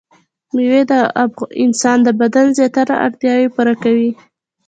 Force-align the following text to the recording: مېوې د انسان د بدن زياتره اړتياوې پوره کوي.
مېوې 0.55 0.81
د 0.91 0.93
انسان 1.63 1.97
د 2.03 2.09
بدن 2.21 2.45
زياتره 2.57 2.95
اړتياوې 3.05 3.47
پوره 3.55 3.75
کوي. 3.83 4.09